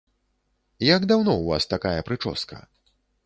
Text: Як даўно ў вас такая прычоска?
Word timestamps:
Як 0.95 1.05
даўно 1.11 1.31
ў 1.37 1.45
вас 1.53 1.63
такая 1.75 2.01
прычоска? 2.09 2.57